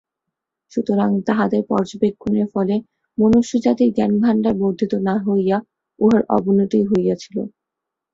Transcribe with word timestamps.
সুতরাং 0.71 1.09
তাহাদের 1.27 1.61
পর্যবেক্ষণের 1.69 2.47
ফলে 2.53 2.75
মনুষ্যজাতির 3.17 3.93
জ্ঞানভাণ্ডার 3.93 4.53
বর্ধিত 4.57 4.93
না 5.07 5.15
হইয়া 5.25 5.57
উহার 5.99 6.21
অবনতিই 6.37 6.85
হইয়াছিল। 6.91 7.37